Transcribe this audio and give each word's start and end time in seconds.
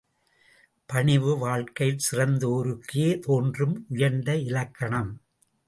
பணிவு, 0.85 1.37
வாழ்க்கையில் 1.37 2.01
சிறந்தோருக்கே 2.11 3.19
தோன்றும் 3.19 3.85
உயர்ந்த 3.89 4.35
இலக்கணம். 4.35 5.11